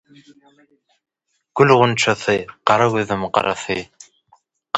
Gül-gunçasy– 1.57 2.35
gara 2.71 2.89
gözüm 2.97 3.27
garasy, 3.39 3.79